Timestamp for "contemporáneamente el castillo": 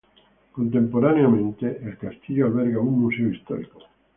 0.51-2.47